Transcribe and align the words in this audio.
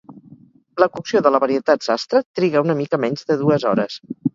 La 0.83 0.87
cocció 0.95 1.21
de 1.27 1.33
la 1.35 1.43
varietat 1.45 1.87
Sastre 1.91 2.25
triga 2.41 2.67
una 2.69 2.81
mica 2.85 3.05
menys 3.07 3.33
de 3.33 3.43
dues 3.47 3.73
hores. 3.75 4.07